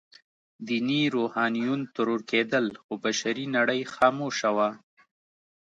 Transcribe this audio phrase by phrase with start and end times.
[0.67, 4.69] ديني روحانيون ترور کېدل، خو بشري نړۍ خاموشه وه.